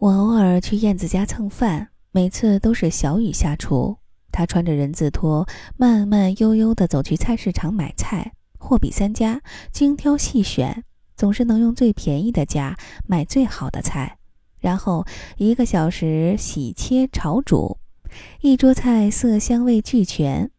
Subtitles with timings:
[0.00, 3.98] 我偶尔去燕子家蹭饭，每次都是小雨下厨。
[4.32, 10.84] 他穿着人字拖，慢慢悠悠地走去菜市场买菜，货比三家，精挑细选，
[11.18, 12.74] 总是能用最便宜的价
[13.06, 14.16] 买最好的菜。
[14.58, 15.04] 然后
[15.36, 17.76] 一个小时洗切炒煮，
[18.40, 20.50] 一桌菜色香味俱全，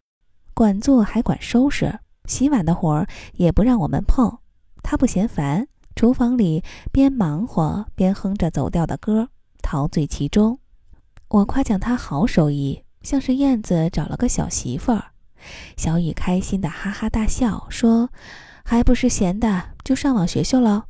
[0.54, 4.38] 管做还管收拾，洗碗的活儿也不让我们碰。
[4.84, 9.28] 他不嫌烦，厨房里边忙活边哼着走调的歌，
[9.62, 10.58] 陶醉其中。
[11.28, 12.84] 我夸奖他好手艺。
[13.02, 15.06] 像是燕子找了个小媳妇儿，
[15.76, 18.10] 小雨开心的哈哈大笑，说
[18.64, 20.84] ：“还不是闲的，就上网学学喽。”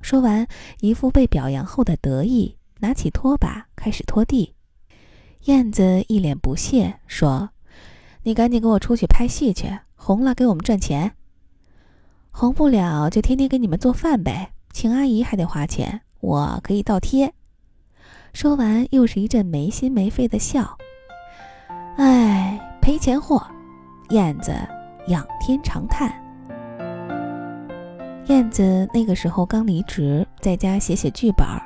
[0.00, 0.46] 说完，
[0.78, 4.54] 一副被表扬后的得意，拿起拖把开始拖地。
[5.46, 7.50] 燕子一脸不屑说
[8.22, 11.16] ：“你赶紧给我出去拍戏去，红了给我们赚钱。
[12.38, 17.32] 红不了就天天给你们做饭呗，请阿姨还得花钱，我可以倒贴。”
[18.34, 20.76] 说完，又是一阵没心没肺的笑。
[21.96, 23.42] 唉，赔钱货，
[24.10, 24.52] 燕子
[25.06, 26.12] 仰天长叹。
[28.26, 31.62] 燕子那个时候刚离职，在家写写剧本儿。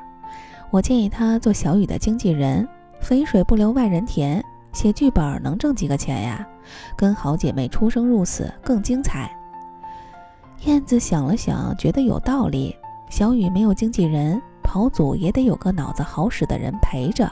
[0.71, 2.69] 我建议他做小雨的经纪人，
[3.01, 4.41] 肥水不流外人田，
[4.73, 6.47] 写剧本能挣几个钱呀？
[6.97, 9.37] 跟好姐妹出生入死更精彩。
[10.67, 12.77] 燕子想了想，觉得有道理。
[13.09, 17.31] 小雨没有经纪人，跑组也得有个脑子好使的人陪着。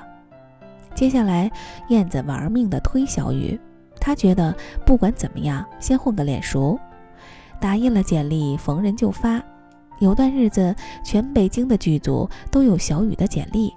[0.95, 1.51] 接下来，
[1.89, 3.61] 燕子玩命的推小雨，
[4.01, 4.55] 她觉得
[4.87, 6.79] 不管怎么样，先混个脸熟。
[7.61, 9.43] 打印了简历，逢人就发。
[9.99, 13.73] 有段日子，全北京的剧组都有小雨的简历。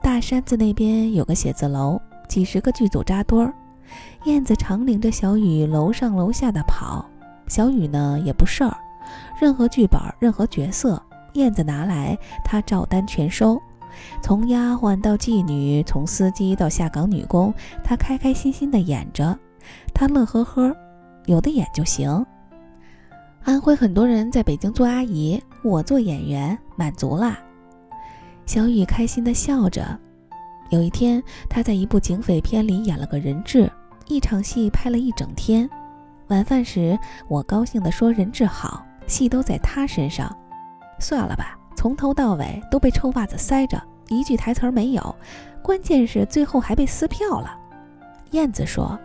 [0.00, 3.52] 大山子那边有个写字楼，几十个剧组扎堆儿。
[4.24, 7.04] 燕子常领着小雨楼上楼下的跑。
[7.48, 8.76] 小雨呢也不事儿，
[9.40, 13.60] 任何剧本、任何角色，燕子拿来，她照单全收。
[14.22, 19.36] 从丫鬟到妓女，从司机到下岗女工，她开开心心地演着，
[19.94, 20.76] 她乐呵呵，
[21.26, 22.24] 有的演就行。
[23.44, 27.38] 安徽很多人在北京做阿姨，我做演员，满足啦。
[28.44, 29.98] 小雨开心地笑着。
[30.70, 33.70] 有一天，她在一部警匪片里演了个人质，
[34.06, 35.68] 一场戏拍了一整天。
[36.28, 40.34] 晚饭时，我高兴地说：“人质好，戏都在他身上，
[40.98, 45.16] 算了吧。”从头到尾都被臭袜子塞着，一句台词没有。
[45.62, 47.56] 关键是最后还被撕票了。
[48.32, 48.98] 燕子说：“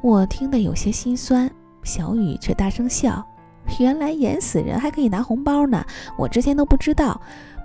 [0.00, 1.50] 我听得有些心酸。”
[1.82, 3.22] 小雨却大声笑
[3.78, 5.84] ：“原来演死人还可以拿红包呢，
[6.16, 7.20] 我之前都不知道。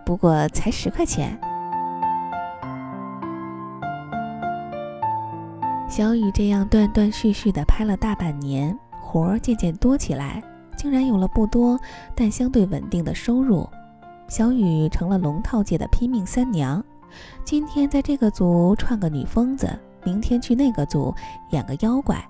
[0.06, 1.40] 不过才十块钱。”
[5.90, 10.42] 小雨这样断断续续的拍了大半年，活儿渐渐多起来，
[10.78, 11.80] 竟然有了不多
[12.16, 13.68] 但相对稳定的收入。
[14.28, 16.82] 小雨成了龙套界的拼命三娘，
[17.44, 19.68] 今天在这个组串个女疯子，
[20.04, 21.12] 明天去那个组
[21.50, 22.24] 演个妖怪，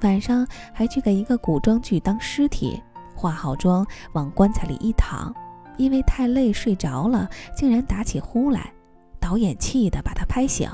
[0.00, 2.82] 晚上还去给一个古装剧当尸体，
[3.14, 5.32] 化好妆往棺材里一躺，
[5.76, 8.72] 因为太累睡着了，竟然打起呼来，
[9.20, 10.66] 导演气得把她拍醒。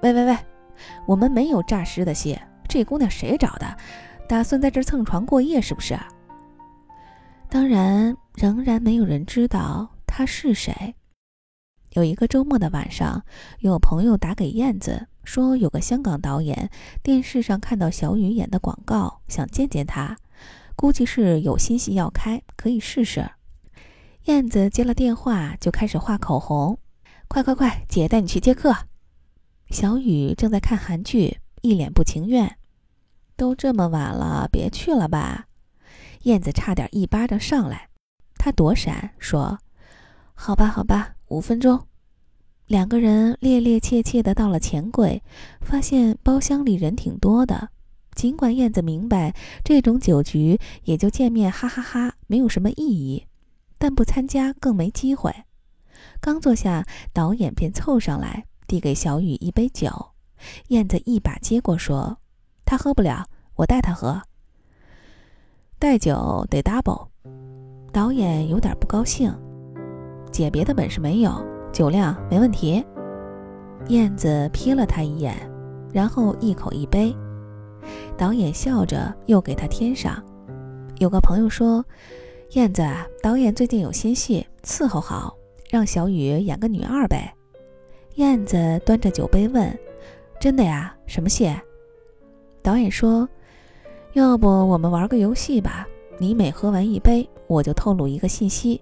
[0.00, 0.36] 喂喂喂，
[1.06, 2.38] 我们没有诈尸的戏，
[2.68, 3.76] 这姑娘谁找的？
[4.28, 5.98] 打算在这蹭床过夜是不是？
[7.48, 9.88] 当然，仍然没有人知道。
[10.06, 10.94] 她是谁？
[11.90, 13.22] 有一个周末的晚上，
[13.60, 16.70] 有朋友打给燕子，说有个香港导演
[17.02, 20.16] 电视上看到小雨演的广告，想见见她，
[20.74, 23.30] 估计是有新戏要开，可以试试。
[24.24, 26.78] 燕子接了电话，就开始画口红。
[27.28, 28.74] 快快快，姐带你去接客。
[29.70, 32.56] 小雨正在看韩剧，一脸不情愿。
[33.36, 35.46] 都这么晚了，别去了吧？
[36.22, 37.88] 燕子差点一巴掌上来，
[38.36, 39.58] 他躲闪说。
[40.34, 41.86] 好吧，好吧，五分钟。
[42.66, 45.22] 两个人趔趔趄趄的到了钱柜，
[45.60, 47.70] 发现包厢里人挺多的。
[48.14, 53.26] 尽管燕子明白这种酒局也就见面哈哈哈，没有什么意义，
[53.78, 55.34] 但不参加更没机会。
[56.20, 59.88] 刚坐下，导演便凑上来递给小雨一杯酒。
[60.68, 62.18] 燕子一把接过，说
[62.64, 63.24] ：“他喝不了，
[63.54, 64.20] 我带他喝。
[65.78, 67.08] 带酒得 double。”
[67.92, 69.34] 导演有点不高兴。
[70.30, 71.32] 姐别的本事没有，
[71.72, 72.84] 酒量没问题。
[73.88, 75.34] 燕子瞥了他一眼，
[75.92, 77.16] 然后一口一杯。
[78.18, 80.22] 导演笑着又给他添上。
[80.98, 81.84] 有个朋友说
[82.52, 82.82] ：“燕子，
[83.22, 85.34] 导演最近有新戏，伺候好，
[85.70, 87.32] 让小雨演个女二呗。”
[88.16, 89.78] 燕子端着酒杯问
[90.40, 90.94] ：“真的呀？
[91.06, 91.54] 什么戏？”
[92.62, 93.28] 导演说
[94.14, 95.86] ：“要不我们玩个游戏吧？
[96.18, 98.80] 你每喝完一杯，我就透露一个信息。”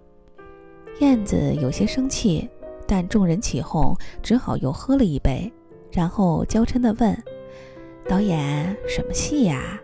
[1.01, 2.49] 燕子有些生气，
[2.87, 3.93] 但众人起哄，
[4.23, 5.53] 只好又喝了一杯，
[5.91, 7.21] 然后娇嗔地问
[8.09, 9.81] ：“导演，什么戏呀？”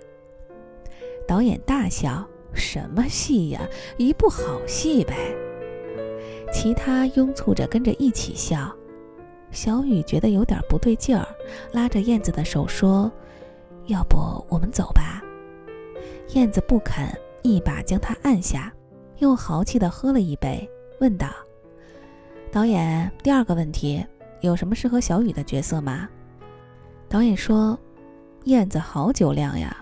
[1.26, 2.25] 导演大笑
[2.55, 3.61] ：“什么戏呀？
[3.96, 5.17] 一部好戏呗。”
[6.55, 8.73] 其他拥簇着跟着一起笑。
[9.52, 11.26] 小雨觉得有点不对劲儿，
[11.73, 13.11] 拉着燕子的手说
[13.87, 14.17] ：“要不
[14.49, 15.23] 我们走吧？”
[16.35, 17.08] 燕子不肯，
[17.43, 18.73] 一把将他按下，
[19.19, 20.69] 又豪气地喝了一杯，
[21.00, 21.29] 问道
[22.52, 24.05] ：“导演，第二个问题，
[24.41, 26.08] 有什么适合小雨的角色吗？”
[27.08, 27.76] 导演说
[28.44, 29.76] ：“燕子好酒量呀，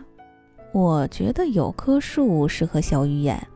[0.73, 3.47] 我觉得有棵树适合小雨演。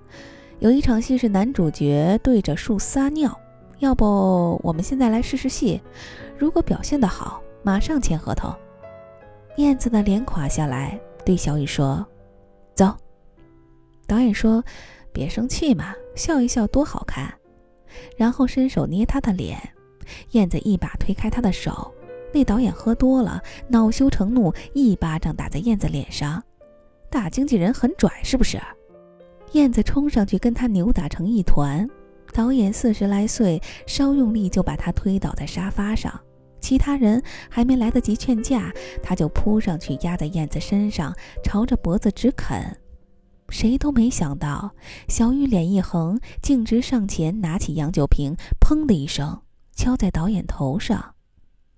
[0.59, 3.37] 有一场戏是男主角对着树撒尿。”
[3.83, 5.83] 要不我们现在来试试戏，
[6.39, 8.49] 如果表现得好，马上签合同。
[9.57, 12.07] 燕子的脸垮下来，对小雨说
[12.77, 12.95] ：“走。”
[14.07, 14.63] 导演说
[15.13, 17.35] ：“别生气嘛，笑一笑多好看。”
[18.17, 19.59] 然后伸手捏她的脸，
[20.31, 21.93] 燕子一把推开他的手。
[22.33, 26.41] 那导演喝多了，恼羞成怒，一巴掌打在燕子脸上。
[27.11, 28.61] 大经纪人很拽是不是？
[29.55, 31.85] 燕子冲上去跟他扭打成一团。
[32.33, 36.21] 导演四十来岁，稍用力就把他推倒在沙发上。
[36.61, 42.79] 其他人还没来得及劝架，他就扑上去压在燕子身上，朝着脖子直啃。
[43.49, 44.73] 谁都没想到，
[45.09, 49.43] 小雨脸一横，径直上前拿起洋酒瓶，砰的一声
[49.75, 51.15] 敲在导演头上，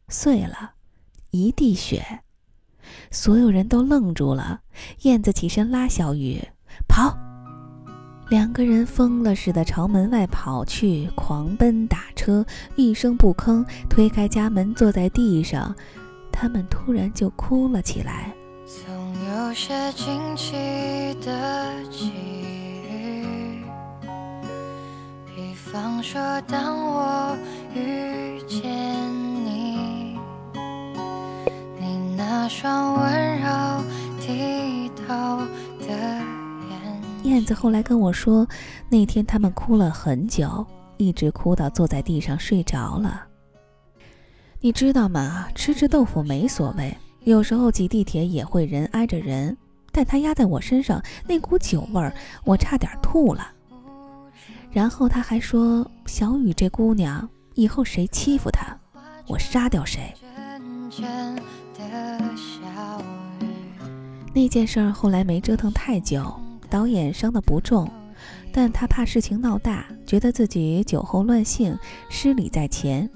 [0.08, 0.74] 碎了，
[1.30, 2.20] 一地血。
[3.10, 4.60] 所有人都愣住了。
[5.02, 6.40] 燕子起身拉小雨
[6.86, 7.24] 跑。
[8.31, 12.44] 两个人疯了似的朝门外跑去，狂奔打车，
[12.75, 15.75] 一声不吭，推开家门，坐在地上。
[16.32, 18.32] 他们突然就哭了起来。
[18.67, 18.85] 总
[19.29, 20.53] 有些惊奇
[21.25, 22.11] 的际
[22.91, 23.62] 遇，
[25.26, 27.37] 比方说，当我
[27.75, 28.62] 遇见
[29.44, 30.19] 你，
[31.79, 33.47] 你那双温柔
[37.34, 38.46] 燕子后来跟我说，
[38.88, 40.64] 那天他们哭了很久，
[40.98, 43.26] 一直哭到坐在地上睡着了。
[44.60, 45.48] 你知道吗？
[45.52, 49.56] 吃吃豆腐没所谓，有时候挤地铁也会人挨着人，
[49.90, 52.14] 但他压在我身上那股酒味儿，
[52.44, 53.48] 我差点吐了。
[54.70, 58.78] 然后他还说，小雨这姑娘以后谁欺负她，
[59.26, 60.14] 我杀掉谁。
[64.32, 66.32] 那件事儿后来没折腾太久。
[66.75, 67.88] 导演伤得不重，
[68.53, 71.79] 但他怕事情闹大，觉得自己酒后乱性，
[72.11, 73.09] 失礼在前，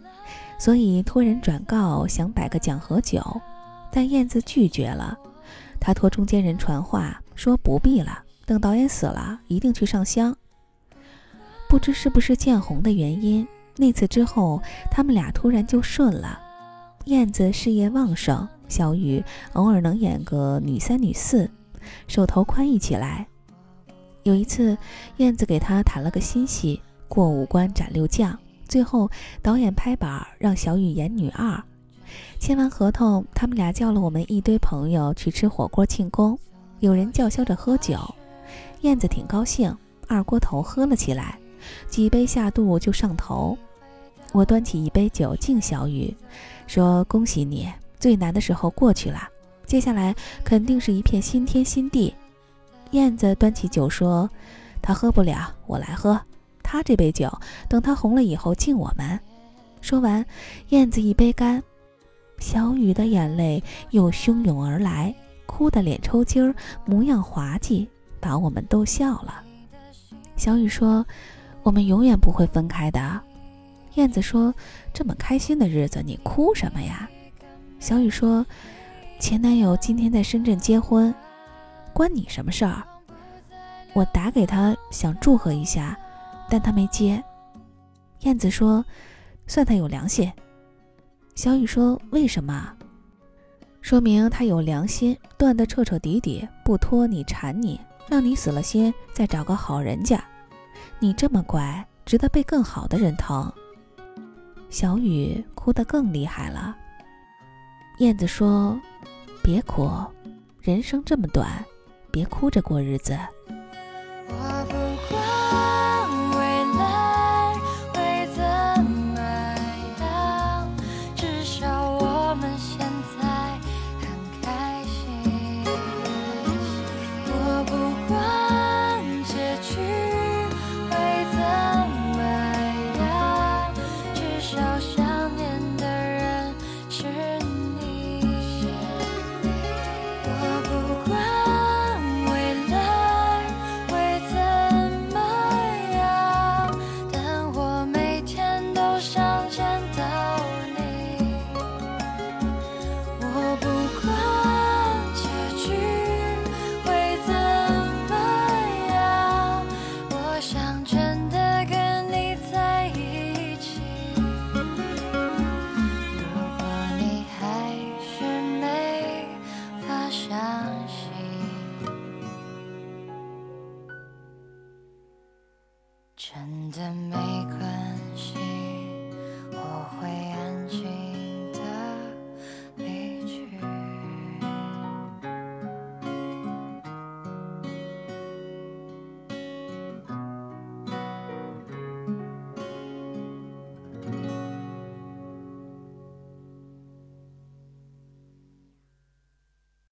[0.61, 3.21] 所以托人转告，想摆个讲和酒，
[3.91, 5.19] 但燕子拒绝了。
[5.81, 10.37] 他托中间人传话，说不必了，等导演死了，一定去上香。
[11.69, 13.45] 不知是不是见红的原因，
[13.77, 16.39] 那次之后，他们俩突然就顺了。
[17.07, 19.21] 燕子事业旺盛，小雨
[19.55, 21.51] 偶尔能演个女三女四，
[22.07, 23.27] 手头宽裕起来。
[24.29, 24.77] 有一次，
[25.17, 26.79] 燕子给他谈了个新戏，
[27.09, 28.39] 过五关斩六将。
[28.69, 29.11] 最后，
[29.41, 31.59] 导演拍板让小雨演女二。
[32.39, 36.39] 签完合同，他们俩叫了我们一堆朋友去吃火锅庆功，
[36.81, 37.99] 有人叫嚣着喝酒。
[38.83, 39.75] 燕子挺高兴，
[40.07, 41.39] 二锅头喝了起来，
[41.89, 43.57] 几杯下肚就上头。
[44.33, 46.15] 我端起一杯酒敬小雨，
[46.67, 47.67] 说：“恭喜你，
[47.99, 49.27] 最难的时候过去了，
[49.65, 50.15] 接下来
[50.45, 52.15] 肯定是一片新天新地。”
[52.93, 54.29] 燕子端起酒说
[54.81, 56.21] ：“他喝不了，我来喝。
[56.63, 57.31] 他这杯酒，
[57.69, 59.19] 等他红了以后敬我们。”
[59.81, 60.25] 说完，
[60.71, 61.63] 燕子一杯干，
[62.39, 65.15] 小雨的眼泪又汹涌而来，
[65.47, 66.55] 哭得脸抽筋儿，
[66.85, 67.89] 模样滑稽，
[68.21, 69.43] 把我们逗笑了。
[70.37, 71.05] 小雨说
[71.63, 73.21] ：“我们永远不会分开的。”
[73.95, 74.55] 燕子说
[74.95, 77.09] ：“这么开心的日子，你哭什么呀？”
[77.79, 78.45] 小雨说
[79.21, 81.15] ：“前男友今天在深圳结婚。”
[81.99, 82.87] 关你什么事儿？
[83.93, 85.99] 我打给他想祝贺一下，
[86.49, 87.21] 但他没接。
[88.21, 88.85] 燕子说
[89.49, 90.33] ：“算他有良心。”
[91.35, 92.73] 小雨说：“为什么？”
[93.83, 100.23] 说明他有良心，断得彻彻底底，不拖你缠你，让你死了心再找个好人家。
[101.01, 103.53] 你这么乖，值得被更好的人疼。
[104.71, 106.77] 小雨哭得更厉害了。
[107.99, 108.81] 燕子说
[109.43, 109.91] ：“别哭，
[110.63, 111.49] 人生这么短。”
[112.11, 113.17] 别哭着过日子。